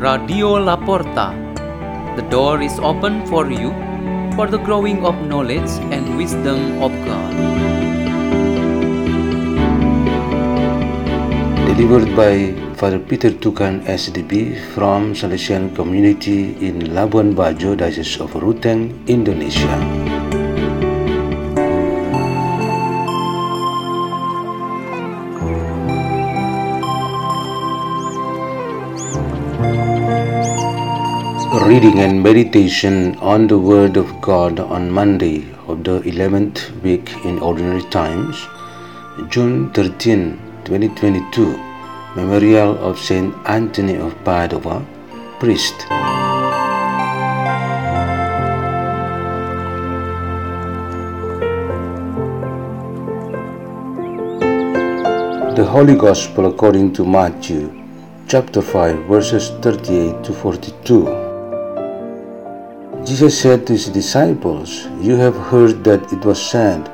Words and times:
Radio 0.00 0.56
La 0.56 0.80
Porta. 0.80 1.36
The 2.16 2.24
door 2.32 2.62
is 2.62 2.72
open 2.80 3.26
for 3.26 3.52
you 3.52 3.68
for 4.32 4.46
the 4.48 4.56
growing 4.56 5.04
of 5.04 5.12
knowledge 5.28 5.68
and 5.92 6.16
wisdom 6.16 6.80
of 6.80 6.88
God. 7.04 7.32
Delivered 11.68 12.16
by 12.16 12.56
Father 12.80 12.98
Peter 12.98 13.28
Tukan 13.28 13.84
SDB 13.84 14.56
from 14.72 15.12
Salesian 15.12 15.76
Community 15.76 16.56
in 16.64 16.96
Labuan 16.96 17.36
Bajo, 17.36 17.76
Diocese 17.76 18.24
of 18.24 18.32
Ruteng, 18.40 19.04
Indonesia. 19.06 20.19
Reading 31.70 31.98
and 32.00 32.22
meditation 32.22 33.16
on 33.16 33.46
the 33.46 33.58
Word 33.58 33.96
of 33.96 34.20
God 34.22 34.58
on 34.58 34.90
Monday 34.90 35.44
of 35.66 35.84
the 35.84 36.00
11th 36.00 36.80
week 36.82 37.12
in 37.24 37.38
Ordinary 37.40 37.82
Times, 37.90 38.36
June 39.28 39.70
13, 39.72 40.38
2022, 40.64 41.56
Memorial 42.16 42.78
of 42.78 42.98
Saint 42.98 43.34
Anthony 43.46 43.96
of 43.96 44.14
Padua, 44.24 44.84
Priest. 45.38 45.78
The 55.56 55.66
Holy 55.68 55.94
Gospel 55.94 56.46
according 56.46 56.94
to 56.94 57.04
Matthew, 57.04 57.79
chapter 58.30 58.62
5, 58.62 59.06
verses 59.06 59.50
38 59.58 60.22
to 60.22 60.32
42. 60.32 61.02
Jesus 63.04 63.34
said 63.36 63.66
to 63.66 63.72
his 63.72 63.88
disciples, 63.88 64.86
You 65.00 65.16
have 65.16 65.34
heard 65.34 65.82
that 65.82 66.12
it 66.12 66.24
was 66.24 66.40
said, 66.40 66.86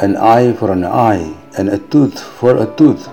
An 0.00 0.16
eye 0.16 0.54
for 0.54 0.72
an 0.72 0.86
eye, 0.86 1.36
and 1.58 1.68
a 1.68 1.76
tooth 1.76 2.18
for 2.18 2.56
a 2.56 2.74
tooth. 2.76 3.06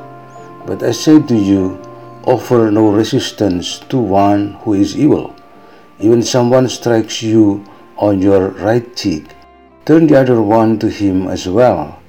But 0.65 0.83
I 0.83 0.91
say 0.91 1.21
to 1.21 1.35
you, 1.35 1.77
offer 2.23 2.71
no 2.71 2.93
resistance 2.93 3.79
to 3.91 3.97
one 3.97 4.53
who 4.63 4.75
is 4.75 4.95
evil. 4.95 5.35
Even 5.99 6.19
if 6.19 6.27
someone 6.29 6.69
strikes 6.69 7.21
you 7.21 7.65
on 7.97 8.21
your 8.21 8.51
right 8.51 8.95
cheek, 8.95 9.25
turn 9.83 10.07
the 10.07 10.17
other 10.17 10.41
one 10.41 10.79
to 10.79 10.89
him 10.89 11.27
as 11.27 11.45
well. 11.49 11.99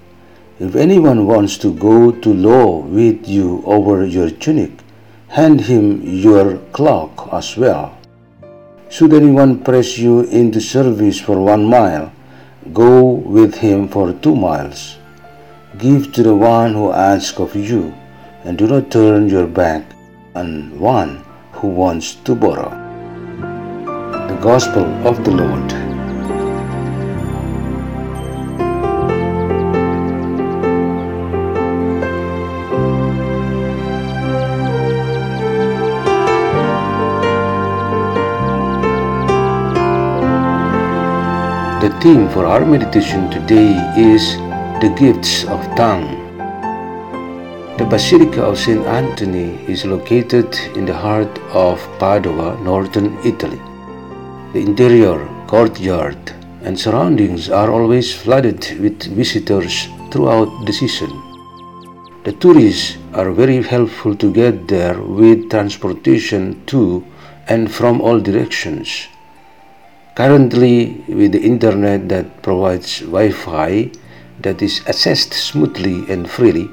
If 0.61 0.77
anyone 0.77 1.27
wants 1.27 1.58
to 1.58 1.75
go 1.75 2.12
to 2.12 2.33
law 2.33 2.78
with 2.86 3.27
you 3.27 3.64
over 3.67 4.06
your 4.06 4.30
tunic, 4.30 4.86
hand 5.37 5.61
him 5.61 6.01
your 6.03 6.56
cloak 6.73 7.29
as 7.31 7.59
well. 7.59 7.98
Should 8.89 9.12
anyone 9.12 9.62
press 9.62 9.98
you 9.98 10.20
into 10.41 10.62
service 10.62 11.20
for 11.20 11.39
one 11.39 11.67
mile, 11.67 12.11
go 12.73 13.03
with 13.37 13.57
him 13.57 13.87
for 13.87 14.14
two 14.14 14.34
miles. 14.34 14.97
Give 15.77 16.11
to 16.14 16.23
the 16.23 16.34
one 16.34 16.73
who 16.73 16.91
asks 16.91 17.39
of 17.39 17.55
you, 17.55 17.92
and 18.45 18.57
do 18.57 18.67
not 18.67 18.91
turn 18.91 19.29
your 19.29 19.47
back 19.47 19.84
on 20.34 20.81
one 20.81 21.23
who 21.53 21.69
wants 21.69 22.14
to 22.25 22.34
borrow. 22.34 22.70
The 24.33 24.39
Gospel 24.41 24.87
of 25.07 25.23
the 25.23 25.33
Lord. 25.33 25.76
The 41.79 41.91
theme 42.01 42.31
for 42.31 42.47
our 42.47 42.64
meditation 42.64 43.31
today 43.31 43.77
is 43.98 44.39
the 44.81 44.89
gifts 44.98 45.45
of 45.45 45.61
tongue. 45.77 46.09
The 47.77 47.85
Basilica 47.85 48.45
of 48.45 48.59
St. 48.59 48.81
Anthony 48.87 49.63
is 49.70 49.85
located 49.85 50.57
in 50.75 50.86
the 50.86 50.95
heart 50.95 51.39
of 51.53 51.79
Padua, 51.98 52.59
northern 52.63 53.19
Italy. 53.27 53.61
The 54.55 54.61
interior, 54.61 55.19
courtyard, 55.48 56.17
and 56.63 56.81
surroundings 56.81 57.51
are 57.51 57.70
always 57.70 58.11
flooded 58.11 58.81
with 58.81 59.15
visitors 59.15 59.86
throughout 60.11 60.65
the 60.65 60.73
season. 60.73 61.11
The 62.25 62.33
tourists 62.41 62.97
are 63.13 63.33
very 63.33 63.63
helpful 63.63 64.17
to 64.17 64.33
get 64.33 64.67
there 64.67 64.98
with 65.03 65.51
transportation 65.51 66.65
to 66.69 67.05
and 67.48 67.70
from 67.70 68.01
all 68.01 68.19
directions. 68.19 69.09
Currently, 70.17 71.05
with 71.09 71.33
the 71.33 71.43
internet 71.43 72.09
that 72.09 72.43
provides 72.43 73.01
Wi 73.01 73.33
Fi 73.33 73.91
that 74.41 74.63
is 74.63 74.81
accessed 74.87 75.35
smoothly 75.35 76.11
and 76.11 76.27
freely, 76.27 76.71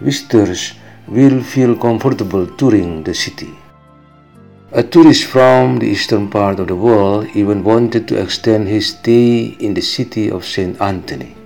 visitors 0.00 0.72
will 1.06 1.42
feel 1.42 1.76
comfortable 1.76 2.46
touring 2.56 3.04
the 3.04 3.12
city. 3.12 3.52
A 4.72 4.82
tourist 4.82 5.24
from 5.24 5.78
the 5.78 5.86
eastern 5.86 6.30
part 6.30 6.58
of 6.58 6.68
the 6.68 6.74
world 6.74 7.28
even 7.34 7.62
wanted 7.62 8.08
to 8.08 8.18
extend 8.18 8.66
his 8.66 8.86
stay 8.96 9.54
in 9.60 9.74
the 9.74 9.82
city 9.82 10.30
of 10.30 10.46
St. 10.46 10.80
Anthony. 10.80 11.36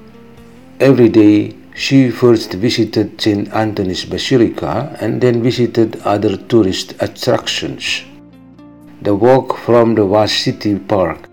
Every 0.78 1.08
day, 1.08 1.56
she 1.74 2.12
first 2.12 2.52
visited 2.52 3.20
St. 3.20 3.52
Anthony's 3.52 4.04
Basilica 4.04 4.96
and 5.00 5.20
then 5.20 5.42
visited 5.42 6.00
other 6.04 6.36
tourist 6.36 6.94
attractions. 7.00 8.04
The 9.02 9.16
walk 9.16 9.56
from 9.56 9.96
the 9.96 10.06
vast 10.06 10.44
city 10.44 10.78
park 10.78 11.29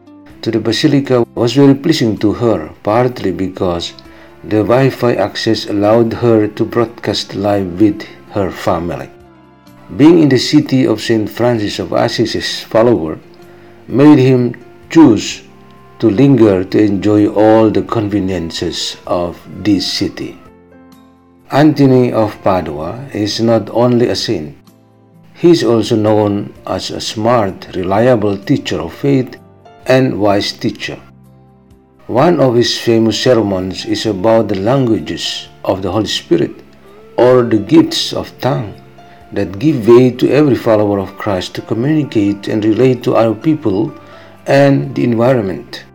to 0.47 0.51
the 0.51 0.59
basilica 0.61 1.25
was 1.35 1.55
very 1.55 1.75
pleasing 1.75 2.17
to 2.17 2.31
her, 2.31 2.71
partly 2.81 3.31
because 3.31 3.91
the 4.45 4.63
Wi 4.63 4.89
Fi 4.89 5.13
access 5.15 5.67
allowed 5.67 6.13
her 6.13 6.47
to 6.47 6.63
broadcast 6.63 7.35
live 7.35 7.81
with 7.81 8.03
her 8.31 8.49
family. 8.49 9.09
Being 9.97 10.19
in 10.19 10.29
the 10.29 10.39
city 10.39 10.87
of 10.87 11.01
St. 11.01 11.29
Francis 11.29 11.79
of 11.79 11.91
Assisi's 11.91 12.63
follower 12.63 13.19
made 13.89 14.19
him 14.19 14.55
choose 14.89 15.43
to 15.99 16.09
linger 16.09 16.63
to 16.63 16.79
enjoy 16.81 17.27
all 17.27 17.69
the 17.69 17.81
conveniences 17.81 18.95
of 19.05 19.35
this 19.65 19.85
city. 19.85 20.39
Anthony 21.51 22.13
of 22.13 22.41
Padua 22.41 23.09
is 23.13 23.41
not 23.41 23.69
only 23.71 24.07
a 24.07 24.15
saint, 24.15 24.55
he 25.33 25.51
is 25.51 25.65
also 25.65 25.97
known 25.97 26.53
as 26.65 26.89
a 26.89 27.01
smart, 27.01 27.67
reliable 27.75 28.37
teacher 28.37 28.79
of 28.79 28.93
faith 28.93 29.35
and 29.87 30.19
wise 30.19 30.51
teacher. 30.51 30.99
One 32.07 32.39
of 32.39 32.55
his 32.55 32.77
famous 32.77 33.21
sermons 33.21 33.85
is 33.85 34.05
about 34.05 34.49
the 34.49 34.59
languages 34.59 35.47
of 35.63 35.81
the 35.81 35.91
Holy 35.91 36.07
Spirit 36.07 36.55
or 37.17 37.43
the 37.43 37.57
gifts 37.57 38.13
of 38.13 38.37
tongue 38.39 38.75
that 39.31 39.59
give 39.59 39.87
way 39.87 40.11
to 40.11 40.29
every 40.29 40.55
follower 40.55 40.99
of 40.99 41.17
Christ 41.17 41.55
to 41.55 41.61
communicate 41.61 42.47
and 42.47 42.63
relate 42.63 43.03
to 43.03 43.15
other 43.15 43.35
people 43.35 43.93
and 44.45 44.93
the 44.95 45.03
environment. 45.03 45.85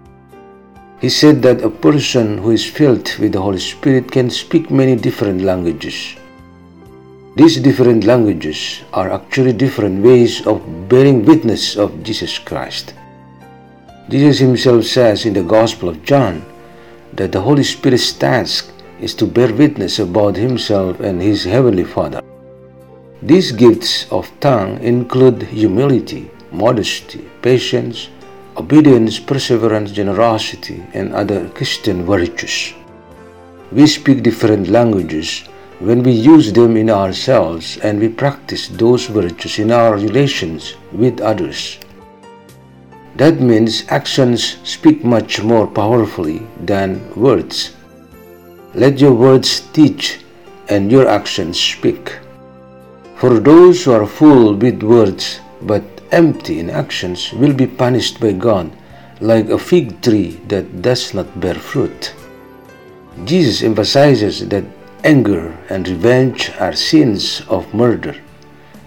He 1.00 1.08
said 1.08 1.42
that 1.42 1.64
a 1.64 1.70
person 1.70 2.38
who 2.38 2.50
is 2.50 2.64
filled 2.64 3.12
with 3.18 3.32
the 3.32 3.40
Holy 3.40 3.58
Spirit 3.58 4.10
can 4.10 4.30
speak 4.30 4.70
many 4.70 4.96
different 4.96 5.42
languages. 5.42 6.16
These 7.36 7.60
different 7.60 8.04
languages 8.04 8.82
are 8.92 9.10
actually 9.10 9.54
different 9.54 10.04
ways 10.04 10.46
of 10.46 10.88
bearing 10.88 11.24
witness 11.24 11.76
of 11.76 12.02
Jesus 12.02 12.38
Christ. 12.38 12.94
Jesus 14.12 14.40
himself 14.40 14.84
says 14.84 15.24
in 15.24 15.32
the 15.32 15.42
Gospel 15.42 15.88
of 15.88 16.04
John 16.04 16.44
that 17.14 17.32
the 17.32 17.40
Holy 17.40 17.62
Spirit's 17.64 18.12
task 18.12 18.70
is 19.00 19.14
to 19.14 19.26
bear 19.26 19.50
witness 19.54 19.98
about 20.00 20.36
himself 20.36 21.00
and 21.00 21.22
his 21.22 21.44
heavenly 21.44 21.84
Father. 21.84 22.20
These 23.22 23.52
gifts 23.52 24.12
of 24.12 24.30
tongue 24.38 24.78
include 24.82 25.44
humility, 25.44 26.30
modesty, 26.50 27.24
patience, 27.40 28.10
obedience, 28.58 29.18
perseverance, 29.18 29.92
generosity, 29.92 30.84
and 30.92 31.14
other 31.14 31.48
Christian 31.48 32.04
virtues. 32.04 32.74
We 33.70 33.86
speak 33.86 34.22
different 34.22 34.68
languages 34.68 35.48
when 35.78 36.02
we 36.02 36.12
use 36.12 36.52
them 36.52 36.76
in 36.76 36.90
ourselves 36.90 37.78
and 37.78 37.98
we 37.98 38.10
practice 38.10 38.68
those 38.68 39.06
virtues 39.06 39.58
in 39.58 39.72
our 39.72 39.94
relations 39.96 40.74
with 40.92 41.22
others. 41.22 41.78
That 43.16 43.40
means 43.40 43.84
actions 43.88 44.56
speak 44.64 45.04
much 45.04 45.42
more 45.42 45.66
powerfully 45.66 46.46
than 46.60 47.14
words. 47.14 47.76
Let 48.74 49.00
your 49.00 49.12
words 49.12 49.60
teach 49.72 50.20
and 50.68 50.90
your 50.90 51.06
actions 51.06 51.60
speak. 51.60 52.18
For 53.16 53.38
those 53.38 53.84
who 53.84 53.92
are 53.92 54.06
full 54.06 54.54
with 54.54 54.82
words 54.82 55.40
but 55.60 55.84
empty 56.10 56.58
in 56.58 56.70
actions 56.70 57.32
will 57.32 57.52
be 57.52 57.66
punished 57.66 58.18
by 58.18 58.32
God 58.32 58.72
like 59.20 59.48
a 59.50 59.58
fig 59.58 60.00
tree 60.02 60.40
that 60.48 60.82
does 60.82 61.14
not 61.14 61.38
bear 61.38 61.54
fruit. 61.54 62.14
Jesus 63.24 63.62
emphasizes 63.62 64.48
that 64.48 64.64
anger 65.04 65.56
and 65.68 65.86
revenge 65.86 66.50
are 66.58 66.72
sins 66.74 67.42
of 67.48 67.72
murder. 67.74 68.16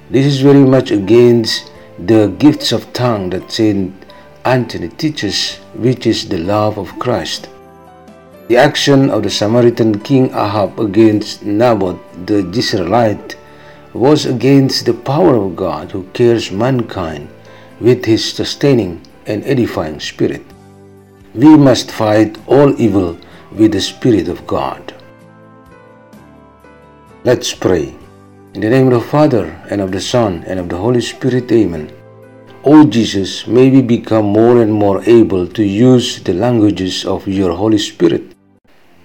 This 0.09 0.25
is 0.25 0.41
very 0.41 0.65
much 0.65 0.91
against 0.91 1.71
the 1.97 2.27
gifts 2.39 2.71
of 2.71 2.91
tongue 2.91 3.29
that 3.29 3.51
Saint 3.51 4.04
Anthony 4.45 4.89
teaches, 4.89 5.55
which 5.73 6.05
is 6.05 6.29
the 6.29 6.37
love 6.37 6.77
of 6.77 6.99
Christ. 6.99 7.49
The 8.47 8.57
action 8.57 9.09
of 9.09 9.23
the 9.23 9.29
Samaritan 9.31 9.99
king 10.01 10.29
Ahab 10.29 10.79
against 10.79 11.43
Naboth 11.43 11.97
the 12.27 12.43
Jezreelite 12.43 13.35
was 13.93 14.27
against 14.27 14.85
the 14.85 14.93
power 14.93 15.35
of 15.35 15.55
God 15.55 15.91
who 15.91 16.03
cares 16.13 16.51
mankind 16.51 17.27
with 17.79 18.05
his 18.05 18.23
sustaining 18.23 19.01
and 19.25 19.43
edifying 19.45 19.99
spirit. 19.99 20.45
We 21.33 21.57
must 21.57 21.89
fight 21.89 22.37
all 22.45 22.79
evil 22.79 23.17
with 23.51 23.71
the 23.71 23.81
Spirit 23.81 24.27
of 24.27 24.45
God. 24.45 24.93
Let's 27.23 27.51
pray. 27.51 27.95
In 28.53 28.61
the 28.61 28.69
name 28.69 28.87
of 28.87 28.93
the 28.93 29.09
Father, 29.09 29.45
and 29.71 29.81
of 29.81 29.91
the 29.91 29.99
Son, 29.99 30.43
and 30.45 30.59
of 30.59 30.69
the 30.69 30.77
Holy 30.77 31.01
Spirit, 31.01 31.51
Amen. 31.51 31.91
O 32.67 32.83
Jesus, 32.83 33.45
may 33.45 33.69
we 33.69 33.83
become 33.83 34.25
more 34.25 34.59
and 34.59 34.73
more 34.73 35.03
able 35.05 35.45
to 35.45 35.63
use 35.63 36.23
the 36.23 36.33
languages 36.33 37.05
of 37.05 37.27
your 37.27 37.53
Holy 37.53 37.77
Spirit. 37.77 38.33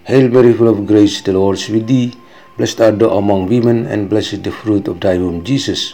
Hail 0.05 0.31
Mary, 0.31 0.55
full 0.55 0.69
of 0.69 0.87
grace, 0.87 1.21
the 1.21 1.35
Lord 1.35 1.59
is 1.59 1.69
with 1.69 1.87
thee. 1.87 2.15
Blessed 2.57 2.81
art 2.81 2.99
thou 2.99 3.19
among 3.19 3.51
women, 3.51 3.85
and 3.85 4.09
blessed 4.09 4.45
the 4.45 4.51
fruit 4.51 4.89
of 4.89 4.99
thy 5.01 5.19
womb, 5.19 5.45
Jesus. 5.45 5.93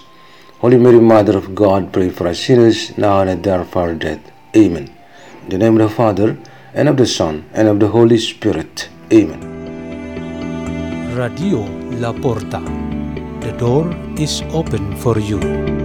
Holy 0.60 0.78
Mary, 0.78 1.00
Mother 1.00 1.36
of 1.36 1.56
God, 1.56 1.92
pray 1.92 2.08
for 2.08 2.28
us 2.28 2.38
sinners, 2.38 2.96
now 2.96 3.22
and 3.22 3.30
at 3.30 3.42
the 3.42 3.52
hour 3.52 3.62
of 3.62 3.76
our 3.76 3.94
death. 3.94 4.22
Amen. 4.54 4.86
In 5.42 5.48
the 5.48 5.58
name 5.58 5.80
of 5.80 5.88
the 5.88 5.94
Father, 5.96 6.38
and 6.72 6.88
of 6.88 6.96
the 6.96 7.06
Son, 7.06 7.50
and 7.52 7.66
of 7.66 7.80
the 7.80 7.88
Holy 7.88 8.18
Spirit. 8.18 8.88
Amen. 9.12 9.42
Radio 11.16 11.66
La 11.98 12.12
Porta. 12.12 12.62
The 13.40 13.50
door 13.58 13.90
is 14.16 14.42
open 14.52 14.96
for 14.98 15.18
you. 15.18 15.75